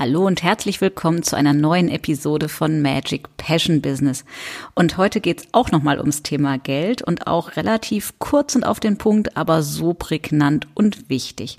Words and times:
Hallo 0.00 0.28
und 0.28 0.44
herzlich 0.44 0.80
willkommen 0.80 1.24
zu 1.24 1.34
einer 1.34 1.52
neuen 1.52 1.88
Episode 1.88 2.48
von 2.48 2.80
Magic 2.82 3.36
Passion 3.36 3.82
Business. 3.82 4.24
Und 4.76 4.96
heute 4.96 5.20
geht's 5.20 5.48
auch 5.50 5.72
nochmal 5.72 5.98
ums 5.98 6.22
Thema 6.22 6.56
Geld 6.56 7.02
und 7.02 7.26
auch 7.26 7.56
relativ 7.56 8.16
kurz 8.20 8.54
und 8.54 8.62
auf 8.62 8.78
den 8.78 8.96
Punkt, 8.96 9.36
aber 9.36 9.64
so 9.64 9.94
prägnant 9.94 10.68
und 10.74 11.10
wichtig. 11.10 11.58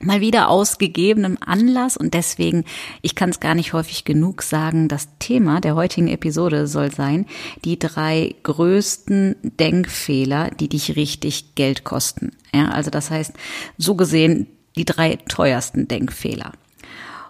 Mal 0.00 0.22
wieder 0.22 0.48
aus 0.48 0.78
gegebenem 0.78 1.36
Anlass 1.44 1.98
und 1.98 2.14
deswegen, 2.14 2.64
ich 3.02 3.14
kann 3.14 3.28
es 3.28 3.38
gar 3.38 3.54
nicht 3.54 3.74
häufig 3.74 4.06
genug 4.06 4.40
sagen, 4.40 4.88
das 4.88 5.06
Thema 5.18 5.60
der 5.60 5.74
heutigen 5.74 6.08
Episode 6.08 6.66
soll 6.68 6.90
sein, 6.90 7.26
die 7.66 7.78
drei 7.78 8.34
größten 8.44 9.36
Denkfehler, 9.42 10.52
die 10.58 10.70
dich 10.70 10.96
richtig 10.96 11.54
Geld 11.54 11.84
kosten. 11.84 12.32
Ja, 12.54 12.70
also 12.70 12.88
das 12.88 13.10
heißt, 13.10 13.34
so 13.76 13.94
gesehen, 13.94 14.46
die 14.74 14.86
drei 14.86 15.16
teuersten 15.16 15.86
Denkfehler. 15.86 16.52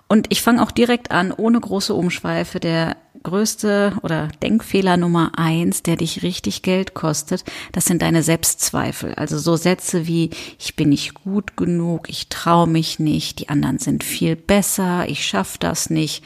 Und 0.08 0.26
ich 0.30 0.40
fange 0.40 0.62
auch 0.62 0.70
direkt 0.70 1.10
an, 1.10 1.32
ohne 1.32 1.60
große 1.60 1.92
Umschweife. 1.92 2.60
Der 2.60 2.96
größte 3.22 3.94
oder 4.02 4.28
Denkfehler 4.42 4.96
Nummer 4.96 5.32
eins, 5.36 5.82
der 5.82 5.96
dich 5.96 6.22
richtig 6.22 6.62
Geld 6.62 6.94
kostet, 6.94 7.44
das 7.72 7.84
sind 7.84 8.02
deine 8.02 8.22
Selbstzweifel. 8.22 9.14
Also 9.14 9.38
so 9.38 9.56
Sätze 9.56 10.06
wie, 10.06 10.30
ich 10.58 10.76
bin 10.76 10.90
nicht 10.90 11.14
gut 11.14 11.56
genug, 11.56 12.08
ich 12.08 12.28
traue 12.28 12.66
mich 12.66 12.98
nicht, 12.98 13.40
die 13.40 13.48
anderen 13.48 13.78
sind 13.78 14.04
viel 14.04 14.36
besser, 14.36 15.08
ich 15.08 15.26
schaff 15.26 15.58
das 15.58 15.90
nicht 15.90 16.24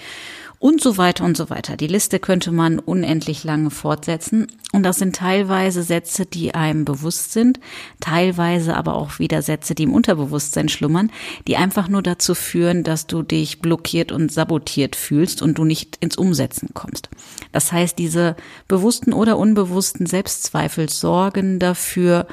und 0.63 0.81
so 0.81 0.97
weiter 0.97 1.25
und 1.25 1.37
so 1.37 1.51
weiter. 1.51 1.77
Die 1.77 1.89
Liste 1.89 2.21
könnte 2.21 2.53
man 2.53 2.79
unendlich 2.79 3.43
lange 3.43 3.71
fortsetzen. 3.71 4.47
Und 4.73 4.85
das 4.85 4.97
sind 4.97 5.17
teilweise 5.17 5.83
Sätze, 5.83 6.25
die 6.25 6.55
einem 6.55 6.85
bewusst 6.85 7.33
sind, 7.33 7.59
teilweise 7.99 8.77
aber 8.77 8.95
auch 8.95 9.19
wieder 9.19 9.43
Sätze, 9.43 9.75
die 9.75 9.83
im 9.83 9.93
Unterbewusstsein 9.93 10.69
schlummern, 10.69 11.11
die 11.49 11.57
einfach 11.57 11.89
nur 11.89 12.01
dazu 12.01 12.37
führen, 12.37 12.85
dass 12.85 13.09
du 13.09 13.23
dich 13.23 13.61
blockiert 13.61 14.13
und 14.13 14.31
sabotiert 14.31 14.95
fühlst 14.95 15.43
und 15.43 15.59
du 15.59 15.65
nicht 15.65 15.97
ins 15.97 16.17
Umsetzen 16.17 16.69
kommst. 16.75 17.11
Das 17.51 17.73
heißt, 17.73 17.99
diese 17.99 18.37
bewussten 18.69 19.13
oder 19.13 19.39
unbewussten 19.39 20.07
Selbstzweifel 20.07 20.89
sorgen 20.89 21.59
dafür, 21.59 22.29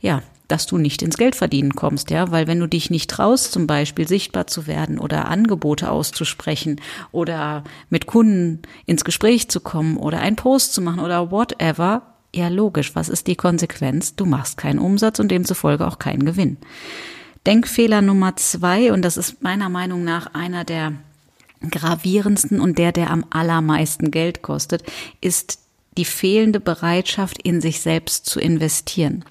ja, 0.00 0.22
dass 0.48 0.66
du 0.66 0.78
nicht 0.78 1.02
ins 1.02 1.18
Geldverdienen 1.18 1.74
kommst, 1.74 2.10
ja, 2.10 2.30
weil 2.30 2.46
wenn 2.46 2.58
du 2.58 2.66
dich 2.66 2.90
nicht 2.90 3.10
traust, 3.10 3.52
zum 3.52 3.66
Beispiel 3.66 4.08
sichtbar 4.08 4.46
zu 4.46 4.66
werden 4.66 4.98
oder 4.98 5.28
Angebote 5.28 5.90
auszusprechen 5.90 6.80
oder 7.12 7.64
mit 7.90 8.06
Kunden 8.06 8.62
ins 8.86 9.04
Gespräch 9.04 9.48
zu 9.50 9.60
kommen 9.60 9.98
oder 9.98 10.20
einen 10.20 10.36
Post 10.36 10.72
zu 10.72 10.80
machen 10.80 11.00
oder 11.00 11.30
whatever, 11.30 12.02
ja 12.34 12.48
logisch, 12.48 12.94
was 12.94 13.08
ist 13.08 13.26
die 13.26 13.36
Konsequenz? 13.36 14.16
Du 14.16 14.24
machst 14.24 14.56
keinen 14.56 14.78
Umsatz 14.78 15.18
und 15.18 15.30
demzufolge 15.30 15.86
auch 15.86 15.98
keinen 15.98 16.24
Gewinn. 16.24 16.56
Denkfehler 17.46 18.02
Nummer 18.02 18.36
zwei, 18.36 18.92
und 18.92 19.02
das 19.02 19.16
ist 19.16 19.42
meiner 19.42 19.68
Meinung 19.68 20.02
nach 20.02 20.34
einer 20.34 20.64
der 20.64 20.92
gravierendsten 21.70 22.60
und 22.60 22.78
der, 22.78 22.92
der 22.92 23.10
am 23.10 23.24
allermeisten 23.30 24.10
Geld 24.10 24.42
kostet, 24.42 24.82
ist 25.20 25.58
die 25.98 26.04
fehlende 26.04 26.60
Bereitschaft, 26.60 27.42
in 27.42 27.60
sich 27.60 27.80
selbst 27.80 28.24
zu 28.24 28.40
investieren. 28.40 29.24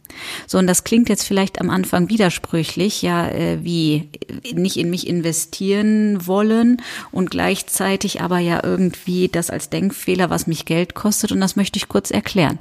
So, 0.45 0.57
und 0.57 0.67
das 0.67 0.83
klingt 0.83 1.09
jetzt 1.09 1.23
vielleicht 1.23 1.61
am 1.61 1.69
Anfang 1.69 2.09
widersprüchlich, 2.09 3.01
ja, 3.01 3.27
äh, 3.29 3.63
wie 3.63 4.09
nicht 4.53 4.77
in 4.77 4.89
mich 4.89 5.07
investieren 5.07 6.27
wollen 6.27 6.81
und 7.11 7.31
gleichzeitig 7.31 8.21
aber 8.21 8.39
ja 8.39 8.61
irgendwie 8.63 9.29
das 9.29 9.49
als 9.49 9.69
Denkfehler, 9.69 10.29
was 10.29 10.45
mich 10.45 10.65
Geld 10.65 10.93
kostet. 10.93 11.31
Und 11.31 11.39
das 11.39 11.55
möchte 11.55 11.77
ich 11.77 11.87
kurz 11.87 12.11
erklären. 12.11 12.59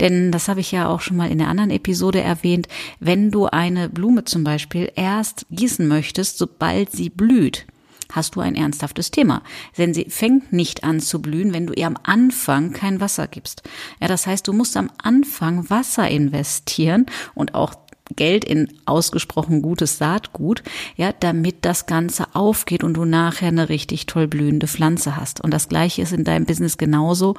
Denn 0.00 0.30
das 0.30 0.48
habe 0.48 0.60
ich 0.60 0.70
ja 0.70 0.88
auch 0.88 1.00
schon 1.00 1.16
mal 1.16 1.30
in 1.30 1.38
der 1.38 1.48
anderen 1.48 1.70
Episode 1.70 2.20
erwähnt. 2.20 2.68
Wenn 3.00 3.30
du 3.30 3.46
eine 3.46 3.88
Blume 3.88 4.24
zum 4.24 4.44
Beispiel 4.44 4.92
erst 4.94 5.46
gießen 5.50 5.86
möchtest, 5.86 6.38
sobald 6.38 6.92
sie 6.92 7.10
blüht, 7.10 7.66
hast 8.12 8.36
du 8.36 8.40
ein 8.40 8.54
ernsthaftes 8.54 9.10
Thema. 9.10 9.42
Denn 9.76 9.94
sie 9.94 10.06
fängt 10.08 10.52
nicht 10.52 10.84
an 10.84 11.00
zu 11.00 11.20
blühen, 11.20 11.52
wenn 11.52 11.66
du 11.66 11.72
ihr 11.72 11.86
am 11.86 11.96
Anfang 12.02 12.72
kein 12.72 13.00
Wasser 13.00 13.26
gibst. 13.26 13.62
Ja, 14.00 14.08
das 14.08 14.26
heißt, 14.26 14.46
du 14.46 14.52
musst 14.52 14.76
am 14.76 14.90
Anfang 15.02 15.68
Wasser 15.70 16.08
investieren 16.08 17.06
und 17.34 17.54
auch 17.54 17.74
Geld 18.16 18.44
in 18.44 18.68
ausgesprochen 18.86 19.62
gutes 19.62 19.98
Saatgut, 19.98 20.62
ja, 20.96 21.12
damit 21.18 21.64
das 21.64 21.86
Ganze 21.86 22.34
aufgeht 22.34 22.84
und 22.84 22.94
du 22.94 23.04
nachher 23.04 23.48
eine 23.48 23.68
richtig 23.68 24.06
toll 24.06 24.26
blühende 24.26 24.66
Pflanze 24.66 25.16
hast. 25.16 25.42
Und 25.42 25.52
das 25.52 25.68
Gleiche 25.68 26.02
ist 26.02 26.12
in 26.12 26.24
deinem 26.24 26.46
Business 26.46 26.78
genauso. 26.78 27.34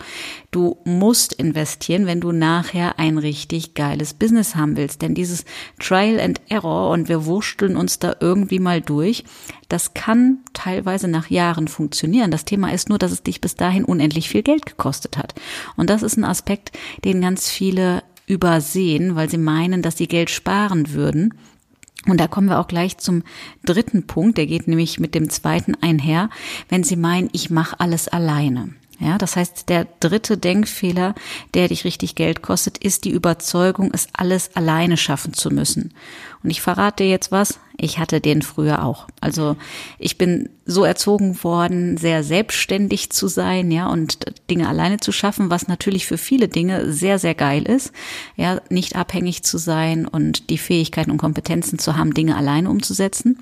Du 0.51 0.77
musst 0.85 1.33
investieren, 1.33 2.05
wenn 2.05 2.21
du 2.21 2.31
nachher 2.31 2.99
ein 2.99 3.17
richtig 3.17 3.73
geiles 3.73 4.13
Business 4.13 4.55
haben 4.55 4.77
willst. 4.77 5.01
Denn 5.01 5.15
dieses 5.15 5.45
Trial 5.79 6.19
and 6.19 6.41
Error 6.49 6.91
und 6.91 7.09
wir 7.09 7.25
wursteln 7.25 7.75
uns 7.75 7.99
da 7.99 8.15
irgendwie 8.19 8.59
mal 8.59 8.81
durch, 8.81 9.23
das 9.69 9.93
kann 9.93 10.39
teilweise 10.53 11.07
nach 11.07 11.29
Jahren 11.29 11.67
funktionieren. 11.67 12.31
Das 12.31 12.45
Thema 12.45 12.73
ist 12.73 12.89
nur, 12.89 12.97
dass 12.97 13.11
es 13.11 13.23
dich 13.23 13.39
bis 13.39 13.55
dahin 13.55 13.85
unendlich 13.85 14.29
viel 14.29 14.43
Geld 14.43 14.65
gekostet 14.65 15.17
hat. 15.17 15.35
Und 15.77 15.89
das 15.89 16.03
ist 16.03 16.17
ein 16.17 16.23
Aspekt, 16.23 16.71
den 17.05 17.21
ganz 17.21 17.49
viele 17.49 18.03
übersehen, 18.29 19.15
weil 19.15 19.29
sie 19.29 19.37
meinen, 19.37 19.81
dass 19.81 19.97
sie 19.97 20.07
Geld 20.07 20.29
sparen 20.29 20.93
würden. 20.93 21.33
Und 22.05 22.19
da 22.19 22.27
kommen 22.27 22.47
wir 22.47 22.59
auch 22.59 22.67
gleich 22.67 22.97
zum 22.97 23.23
dritten 23.65 24.07
Punkt, 24.07 24.37
der 24.37 24.45
geht 24.45 24.67
nämlich 24.67 24.99
mit 24.99 25.15
dem 25.15 25.29
zweiten 25.29 25.75
einher, 25.81 26.29
wenn 26.69 26.83
Sie 26.83 26.95
meinen, 26.95 27.29
ich 27.33 27.49
mache 27.49 27.79
alles 27.79 28.07
alleine. 28.07 28.69
Ja, 28.99 29.17
das 29.17 29.37
heißt, 29.37 29.69
der 29.69 29.87
dritte 30.01 30.37
Denkfehler, 30.37 31.15
der 31.53 31.69
dich 31.69 31.85
richtig 31.85 32.15
Geld 32.15 32.41
kostet, 32.41 32.77
ist 32.77 33.05
die 33.05 33.11
Überzeugung, 33.11 33.91
es 33.93 34.09
alles 34.11 34.55
alleine 34.55 34.97
schaffen 34.97 35.33
zu 35.33 35.51
müssen. 35.51 35.93
Und 36.43 36.49
ich 36.49 36.61
verrate 36.61 37.03
dir 37.03 37.09
jetzt 37.09 37.31
was, 37.31 37.59
ich 37.77 37.97
hatte 37.97 38.19
den 38.19 38.41
früher 38.41 38.83
auch. 38.83 39.07
Also 39.21 39.55
ich 39.99 40.17
bin 40.17 40.49
so 40.65 40.83
erzogen 40.83 41.41
worden, 41.43 41.95
sehr 41.95 42.25
selbstständig 42.25 43.09
zu 43.09 43.27
sein, 43.27 43.71
ja, 43.71 43.87
und 43.87 44.19
Dinge 44.49 44.67
alleine 44.67 44.99
zu 44.99 45.13
schaffen, 45.13 45.49
was 45.49 45.69
natürlich 45.69 46.05
für 46.05 46.17
viele 46.17 46.49
Dinge 46.49 46.91
sehr, 46.91 47.19
sehr 47.19 47.35
geil 47.35 47.63
ist. 47.63 47.93
Ja, 48.35 48.61
nicht 48.69 48.97
abhängig 48.97 49.43
zu 49.43 49.57
sein 49.57 50.07
und 50.07 50.49
die 50.49 50.57
Fähigkeiten 50.57 51.11
und 51.11 51.17
Kompetenzen 51.17 51.79
zu 51.79 51.95
haben, 51.95 52.13
Dinge 52.13 52.35
alleine 52.35 52.69
umzusetzen. 52.69 53.39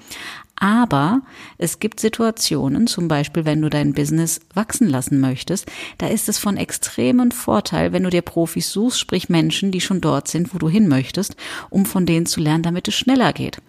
Aber 0.59 1.22
es 1.59 1.79
gibt 1.79 2.00
Situationen, 2.00 2.88
zum 2.88 3.07
Beispiel 3.07 3.45
wenn 3.45 3.62
du 3.62 3.69
dein 3.69 3.94
Business 3.94 4.41
wachsen 4.56 4.90
lassen 4.90 5.19
möchtest, 5.19 5.72
da 6.00 6.07
ist 6.07 6.29
es 6.29 6.40
von 6.40 6.57
extremen 6.57 7.31
Vorteil, 7.31 7.94
wenn 7.94 8.03
du 8.03 8.09
dir 8.09 8.23
Profis 8.23 8.72
suchst, 8.72 9.00
sprich 9.00 9.29
Menschen, 9.29 9.72
die 9.72 9.81
schon 9.81 10.01
dort 10.01 10.28
sind, 10.28 10.53
wo 10.56 10.57
du 10.57 10.67
hin 10.67 10.88
möchtest, 10.88 11.35
um 11.69 11.85
von 11.85 12.07
denen 12.07 12.25
zu 12.25 12.41
lernen, 12.41 12.63
damit 12.63 12.88
es 12.88 12.96
schneller 12.96 13.34
geht. 13.34 13.59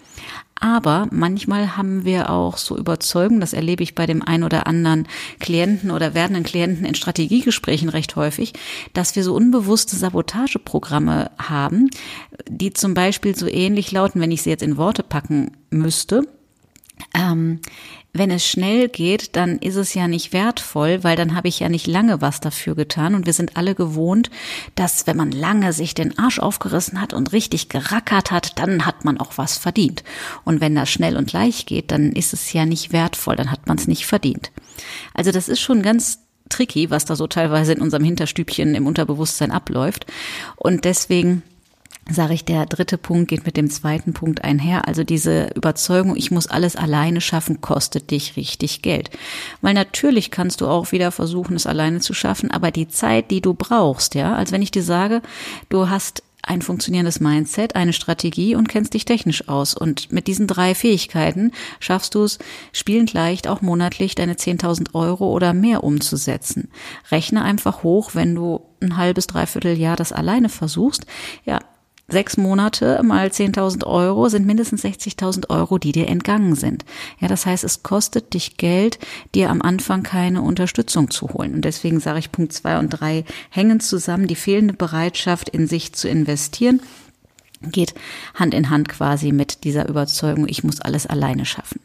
Aber 0.60 1.08
manchmal 1.12 1.76
haben 1.76 2.06
wir 2.06 2.30
auch 2.30 2.56
so 2.56 2.76
Überzeugungen, 2.76 3.40
das 3.40 3.52
erlebe 3.52 3.82
ich 3.82 3.94
bei 3.94 4.06
dem 4.06 4.22
ein 4.22 4.42
oder 4.42 4.66
anderen 4.66 5.06
Klienten 5.40 5.90
oder 5.90 6.14
werdenden 6.14 6.42
Klienten 6.42 6.86
in 6.86 6.94
Strategiegesprächen 6.94 7.90
recht 7.90 8.16
häufig, 8.16 8.54
dass 8.94 9.14
wir 9.14 9.22
so 9.24 9.34
unbewusste 9.34 9.94
Sabotageprogramme 9.94 11.30
haben, 11.38 11.90
die 12.48 12.72
zum 12.72 12.94
Beispiel 12.94 13.36
so 13.36 13.46
ähnlich 13.46 13.92
lauten, 13.92 14.20
wenn 14.22 14.32
ich 14.32 14.42
sie 14.42 14.50
jetzt 14.50 14.62
in 14.62 14.78
Worte 14.78 15.02
packen 15.02 15.52
müsste 15.70 16.24
ähm, 17.14 17.60
wenn 18.12 18.30
es 18.30 18.46
schnell 18.46 18.88
geht, 18.88 19.36
dann 19.36 19.58
ist 19.58 19.76
es 19.76 19.94
ja 19.94 20.08
nicht 20.08 20.32
wertvoll, 20.32 21.04
weil 21.04 21.16
dann 21.16 21.34
habe 21.34 21.48
ich 21.48 21.60
ja 21.60 21.68
nicht 21.68 21.86
lange 21.86 22.20
was 22.20 22.40
dafür 22.40 22.74
getan. 22.74 23.14
Und 23.14 23.26
wir 23.26 23.32
sind 23.32 23.56
alle 23.56 23.74
gewohnt, 23.74 24.30
dass 24.74 25.06
wenn 25.06 25.16
man 25.16 25.30
lange 25.30 25.72
sich 25.72 25.94
den 25.94 26.18
Arsch 26.18 26.38
aufgerissen 26.38 27.00
hat 27.00 27.12
und 27.12 27.32
richtig 27.32 27.68
gerackert 27.68 28.30
hat, 28.30 28.58
dann 28.58 28.86
hat 28.86 29.04
man 29.04 29.18
auch 29.18 29.32
was 29.36 29.58
verdient. 29.58 30.04
Und 30.44 30.60
wenn 30.60 30.74
das 30.74 30.90
schnell 30.90 31.16
und 31.16 31.32
leicht 31.32 31.66
geht, 31.66 31.90
dann 31.90 32.12
ist 32.12 32.32
es 32.32 32.52
ja 32.52 32.64
nicht 32.66 32.92
wertvoll, 32.92 33.36
dann 33.36 33.50
hat 33.50 33.66
man 33.66 33.78
es 33.78 33.86
nicht 33.86 34.06
verdient. 34.06 34.50
Also 35.14 35.30
das 35.30 35.48
ist 35.48 35.60
schon 35.60 35.82
ganz 35.82 36.20
tricky, 36.48 36.90
was 36.90 37.04
da 37.04 37.14
so 37.14 37.26
teilweise 37.26 37.72
in 37.72 37.82
unserem 37.82 38.04
Hinterstübchen 38.04 38.74
im 38.74 38.86
Unterbewusstsein 38.86 39.50
abläuft. 39.50 40.06
Und 40.56 40.84
deswegen 40.84 41.42
sage 42.10 42.34
ich, 42.34 42.44
der 42.44 42.66
dritte 42.66 42.98
Punkt 42.98 43.28
geht 43.28 43.44
mit 43.44 43.56
dem 43.56 43.70
zweiten 43.70 44.12
Punkt 44.12 44.42
einher. 44.44 44.88
Also 44.88 45.04
diese 45.04 45.50
Überzeugung, 45.54 46.16
ich 46.16 46.30
muss 46.30 46.46
alles 46.46 46.76
alleine 46.76 47.20
schaffen, 47.20 47.60
kostet 47.60 48.10
dich 48.10 48.36
richtig 48.36 48.82
Geld. 48.82 49.10
Weil 49.60 49.74
natürlich 49.74 50.30
kannst 50.30 50.60
du 50.60 50.66
auch 50.68 50.92
wieder 50.92 51.12
versuchen, 51.12 51.56
es 51.56 51.66
alleine 51.66 52.00
zu 52.00 52.14
schaffen, 52.14 52.50
aber 52.50 52.70
die 52.70 52.88
Zeit, 52.88 53.30
die 53.30 53.40
du 53.40 53.54
brauchst, 53.54 54.14
ja, 54.14 54.34
als 54.34 54.52
wenn 54.52 54.62
ich 54.62 54.70
dir 54.70 54.82
sage, 54.82 55.22
du 55.68 55.88
hast 55.88 56.22
ein 56.42 56.62
funktionierendes 56.62 57.20
Mindset, 57.20 57.76
eine 57.76 57.92
Strategie 57.92 58.54
und 58.54 58.68
kennst 58.68 58.94
dich 58.94 59.04
technisch 59.04 59.48
aus. 59.48 59.74
Und 59.74 60.12
mit 60.12 60.26
diesen 60.26 60.46
drei 60.46 60.74
Fähigkeiten 60.74 61.52
schaffst 61.78 62.14
du 62.14 62.24
es, 62.24 62.38
spielend 62.72 63.12
leicht 63.12 63.48
auch 63.48 63.60
monatlich 63.60 64.14
deine 64.14 64.34
10.000 64.34 64.94
Euro 64.94 65.30
oder 65.30 65.52
mehr 65.52 65.84
umzusetzen. 65.84 66.70
Rechne 67.10 67.42
einfach 67.42 67.82
hoch, 67.82 68.14
wenn 68.14 68.34
du 68.34 68.62
ein 68.80 68.96
halbes, 68.96 69.26
dreiviertel 69.26 69.76
Jahr 69.76 69.96
das 69.96 70.12
alleine 70.12 70.48
versuchst. 70.48 71.04
Ja, 71.44 71.58
Sechs 72.10 72.38
Monate 72.38 73.02
mal 73.02 73.28
10.000 73.28 73.84
Euro 73.86 74.30
sind 74.30 74.46
mindestens 74.46 74.82
60.000 74.82 75.50
Euro, 75.50 75.76
die 75.76 75.92
dir 75.92 76.08
entgangen 76.08 76.54
sind. 76.54 76.86
Ja, 77.20 77.28
das 77.28 77.44
heißt, 77.44 77.64
es 77.64 77.82
kostet 77.82 78.32
dich 78.32 78.56
Geld, 78.56 78.98
dir 79.34 79.50
am 79.50 79.60
Anfang 79.60 80.02
keine 80.04 80.40
Unterstützung 80.40 81.10
zu 81.10 81.28
holen. 81.28 81.52
Und 81.52 81.66
deswegen 81.66 82.00
sage 82.00 82.20
ich, 82.20 82.32
Punkt 82.32 82.54
zwei 82.54 82.78
und 82.78 82.88
drei 82.88 83.24
hängen 83.50 83.80
zusammen, 83.80 84.26
die 84.26 84.36
fehlende 84.36 84.72
Bereitschaft 84.72 85.50
in 85.50 85.66
sich 85.66 85.92
zu 85.92 86.08
investieren 86.08 86.80
geht 87.60 87.94
Hand 88.34 88.54
in 88.54 88.70
Hand 88.70 88.88
quasi 88.88 89.32
mit 89.32 89.64
dieser 89.64 89.88
Überzeugung, 89.88 90.46
ich 90.48 90.64
muss 90.64 90.80
alles 90.80 91.06
alleine 91.06 91.44
schaffen. 91.44 91.80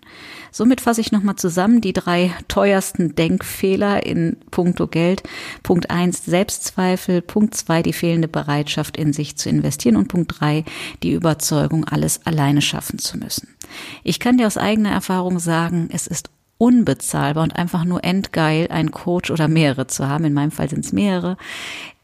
Somit 0.53 0.81
fasse 0.81 1.01
ich 1.01 1.11
nochmal 1.11 1.35
zusammen 1.35 1.81
die 1.81 1.93
drei 1.93 2.31
teuersten 2.47 3.15
Denkfehler 3.15 4.05
in 4.05 4.37
puncto 4.51 4.85
Geld. 4.85 5.23
Punkt 5.63 5.89
eins 5.89 6.23
Selbstzweifel. 6.25 7.23
Punkt 7.23 7.55
zwei 7.55 7.81
die 7.81 7.91
fehlende 7.91 8.27
Bereitschaft 8.27 8.95
in 8.95 9.13
sich 9.13 9.35
zu 9.35 9.49
investieren. 9.49 9.97
Und 9.97 10.09
Punkt 10.09 10.39
drei 10.39 10.63
die 11.01 11.13
Überzeugung, 11.13 11.85
alles 11.85 12.25
alleine 12.27 12.61
schaffen 12.61 12.99
zu 12.99 13.17
müssen. 13.17 13.55
Ich 14.03 14.19
kann 14.19 14.37
dir 14.37 14.45
aus 14.45 14.57
eigener 14.57 14.91
Erfahrung 14.91 15.39
sagen, 15.39 15.89
es 15.91 16.05
ist 16.05 16.29
unbezahlbar 16.59 17.43
und 17.43 17.55
einfach 17.55 17.83
nur 17.83 18.03
endgeil, 18.03 18.67
einen 18.69 18.91
Coach 18.91 19.31
oder 19.31 19.47
mehrere 19.47 19.87
zu 19.87 20.07
haben. 20.07 20.23
In 20.23 20.33
meinem 20.33 20.51
Fall 20.51 20.69
sind 20.69 20.85
es 20.85 20.93
mehrere, 20.93 21.35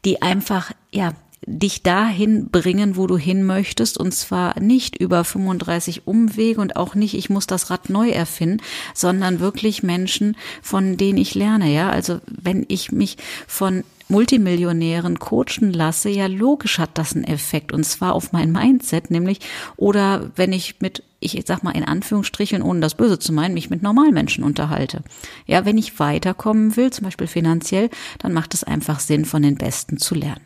die 0.04 0.22
einfach, 0.22 0.72
ja, 0.90 1.12
dich 1.46 1.82
dahin 1.82 2.50
bringen, 2.50 2.96
wo 2.96 3.06
du 3.06 3.16
hin 3.16 3.44
möchtest. 3.44 3.98
Und 3.98 4.12
zwar 4.12 4.58
nicht 4.60 4.96
über 4.96 5.24
35 5.24 6.06
Umwege 6.06 6.60
und 6.60 6.76
auch 6.76 6.94
nicht, 6.94 7.14
ich 7.14 7.30
muss 7.30 7.46
das 7.46 7.70
Rad 7.70 7.90
neu 7.90 8.10
erfinden, 8.10 8.62
sondern 8.94 9.40
wirklich 9.40 9.82
Menschen, 9.82 10.36
von 10.62 10.96
denen 10.96 11.18
ich 11.18 11.34
lerne. 11.34 11.72
Ja, 11.72 11.90
also 11.90 12.20
wenn 12.26 12.64
ich 12.68 12.92
mich 12.92 13.16
von 13.46 13.84
Multimillionären 14.08 15.20
coachen 15.20 15.72
lasse, 15.72 16.08
ja 16.08 16.26
logisch 16.26 16.78
hat 16.78 16.98
das 16.98 17.14
einen 17.14 17.24
Effekt 17.24 17.72
und 17.72 17.84
zwar 17.84 18.14
auf 18.14 18.32
mein 18.32 18.50
Mindset, 18.50 19.10
nämlich 19.10 19.38
oder 19.76 20.30
wenn 20.34 20.52
ich 20.52 20.80
mit 20.80 21.04
ich 21.20 21.40
sag 21.46 21.62
mal 21.62 21.76
in 21.76 21.84
Anführungsstrichen, 21.84 22.62
ohne 22.62 22.80
das 22.80 22.94
Böse 22.94 23.18
zu 23.18 23.32
meinen, 23.34 23.52
mich 23.52 23.68
mit 23.68 23.82
Normalmenschen 23.82 24.42
unterhalte. 24.42 25.02
Ja, 25.46 25.66
wenn 25.66 25.76
ich 25.76 25.98
weiterkommen 25.98 26.76
will, 26.76 26.90
zum 26.90 27.04
Beispiel 27.04 27.26
finanziell, 27.26 27.90
dann 28.18 28.32
macht 28.32 28.54
es 28.54 28.64
einfach 28.64 29.00
Sinn, 29.00 29.26
von 29.26 29.42
den 29.42 29.56
Besten 29.56 29.98
zu 29.98 30.14
lernen. 30.14 30.40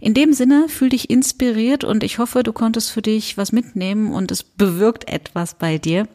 In 0.00 0.14
dem 0.14 0.32
Sinne, 0.32 0.68
fühl 0.68 0.88
dich 0.88 1.10
inspiriert 1.10 1.84
und 1.84 2.02
ich 2.02 2.18
hoffe, 2.18 2.42
du 2.42 2.52
konntest 2.52 2.90
für 2.90 3.02
dich 3.02 3.36
was 3.36 3.52
mitnehmen 3.52 4.12
und 4.12 4.32
es 4.32 4.42
bewirkt 4.42 5.08
etwas 5.08 5.54
bei 5.54 5.76
dir. 5.76 6.08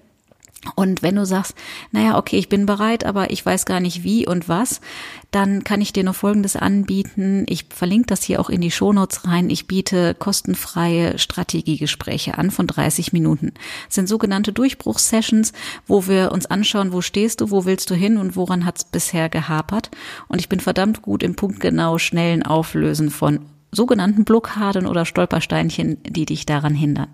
Und 0.74 1.04
wenn 1.04 1.16
du 1.16 1.26
sagst, 1.26 1.54
naja, 1.92 2.18
okay, 2.18 2.38
ich 2.38 2.50
bin 2.50 2.66
bereit, 2.66 3.06
aber 3.06 3.30
ich 3.30 3.46
weiß 3.46 3.66
gar 3.66 3.80
nicht 3.80 4.04
wie 4.04 4.26
und 4.26 4.50
was, 4.50 4.82
dann 5.30 5.64
kann 5.64 5.80
ich 5.80 5.94
dir 5.94 6.04
nur 6.04 6.16
Folgendes 6.16 6.56
anbieten. 6.56 7.46
Ich 7.48 7.66
verlinke 7.70 8.08
das 8.08 8.24
hier 8.24 8.40
auch 8.40 8.50
in 8.50 8.62
die 8.62 8.72
Shownotes 8.72 9.28
rein. 9.28 9.52
Ich 9.52 9.68
biete 9.68 10.16
kostenfreie 10.16 11.20
Strategiegespräche 11.20 12.40
an 12.40 12.50
von 12.50 12.66
30 12.66 13.14
Minuten. 13.14 13.54
Das 13.86 13.96
sind 13.96 14.10
sogenannte 14.10 14.54
Durchbruchssessions, 14.54 15.54
wo 15.86 16.08
wir 16.08 16.32
uns 16.32 16.48
anschauen, 16.48 16.92
wo 16.92 17.02
stehst 17.02 17.42
du, 17.42 17.52
wo 17.52 17.66
willst 17.66 17.92
du 17.92 17.94
hin 17.94 18.18
und 18.18 18.36
woran 18.36 18.66
hat 18.66 18.78
es 18.78 18.84
bisher 18.86 19.30
gehapert. 19.30 19.92
Und 20.28 20.40
ich 20.40 20.50
bin 20.50 20.60
verdammt 20.60 21.04
gut 21.04 21.22
im 21.22 21.36
punktgenau 21.36 22.00
schnellen 22.00 22.42
Auflösen 22.42 23.12
von 23.12 23.42
sogenannten 23.76 24.24
Blockaden 24.24 24.88
oder 24.88 25.06
Stolpersteinchen, 25.06 25.98
die 26.04 26.26
dich 26.26 26.46
daran 26.46 26.74
hindern. 26.74 27.10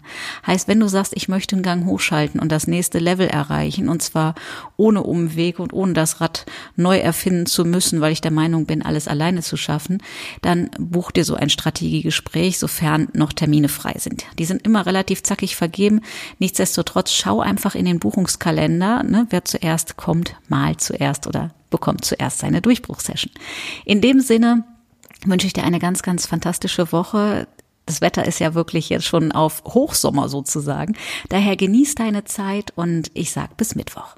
Heißt, 0.45 0.67
wenn 0.67 0.79
du 0.79 0.87
sagst, 0.87 1.13
ich 1.15 1.27
möchte 1.27 1.55
einen 1.55 1.63
Gang 1.63 1.85
hochschalten 1.85 2.39
und 2.39 2.51
das 2.51 2.67
nächste 2.67 2.99
Level 2.99 3.27
erreichen, 3.27 3.89
und 3.89 4.01
zwar 4.01 4.35
ohne 4.77 5.03
Umweg 5.03 5.59
und 5.59 5.73
ohne 5.73 5.93
das 5.93 6.21
Rad 6.21 6.45
neu 6.75 6.97
erfinden 6.97 7.45
zu 7.45 7.65
müssen, 7.65 8.01
weil 8.01 8.13
ich 8.13 8.21
der 8.21 8.31
Meinung 8.31 8.65
bin, 8.65 8.81
alles 8.81 9.07
alleine 9.07 9.41
zu 9.41 9.57
schaffen, 9.57 10.01
dann 10.41 10.69
buch 10.77 11.11
dir 11.11 11.25
so 11.25 11.35
ein 11.35 11.49
Strategiegespräch, 11.49 12.59
sofern 12.59 13.09
noch 13.13 13.33
Termine 13.33 13.69
frei 13.69 13.95
sind. 13.97 14.25
Die 14.39 14.45
sind 14.45 14.61
immer 14.63 14.85
relativ 14.85 15.23
zackig 15.23 15.55
vergeben. 15.55 16.01
Nichtsdestotrotz 16.39 17.11
schau 17.11 17.41
einfach 17.41 17.75
in 17.75 17.85
den 17.85 17.99
Buchungskalender, 17.99 19.03
ne, 19.03 19.27
wer 19.29 19.45
zuerst 19.45 19.97
kommt, 19.97 20.35
mal 20.47 20.77
zuerst 20.77 21.27
oder 21.27 21.51
bekommt 21.71 22.05
zuerst 22.05 22.39
seine 22.39 22.61
Durchbruchssession. 22.61 23.33
In 23.85 24.01
dem 24.01 24.19
Sinne, 24.19 24.65
wünsche 25.25 25.47
ich 25.47 25.53
dir 25.53 25.63
eine 25.63 25.79
ganz, 25.79 26.03
ganz 26.03 26.25
fantastische 26.25 26.91
Woche. 26.91 27.47
Das 27.85 28.01
Wetter 28.01 28.25
ist 28.25 28.39
ja 28.39 28.53
wirklich 28.53 28.89
jetzt 28.89 29.05
schon 29.05 29.31
auf 29.31 29.63
Hochsommer 29.65 30.29
sozusagen. 30.29 30.95
Daher 31.29 31.55
genieß 31.55 31.95
deine 31.95 32.23
Zeit 32.25 32.71
und 32.75 33.11
ich 33.13 33.31
sag 33.31 33.57
bis 33.57 33.75
Mittwoch. 33.75 34.15